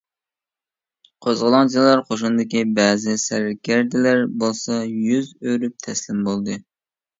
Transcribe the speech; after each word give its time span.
قوزغىلاڭچىلار 1.25 2.01
قوشۇنىدىكى 2.07 2.63
بەزى 2.81 3.15
سەركەردىلەر 3.25 4.25
بولسا 4.47 4.81
يۈز 5.05 5.33
ئۆرۈپ 5.45 5.79
تەسلىم 5.87 6.27
بولدى. 6.33 6.61